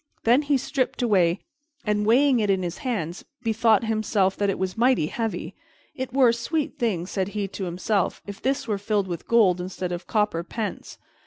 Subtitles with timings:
[0.23, 1.41] This he stripped away
[1.85, 5.53] and, weighing it in his hands, bethought himself that it was mighty heavy.
[5.93, 9.61] "It were a sweet thing," said he to himself, "if this were filled with gold
[9.61, 10.97] instead of copper pence."